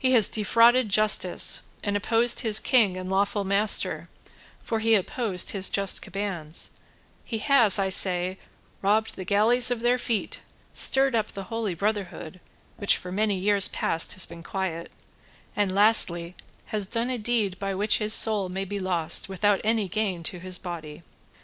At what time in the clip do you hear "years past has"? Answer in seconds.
13.38-14.26